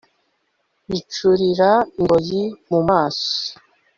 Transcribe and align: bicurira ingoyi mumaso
bicurira 0.89 1.71
ingoyi 1.99 2.41
mumaso 2.69 3.31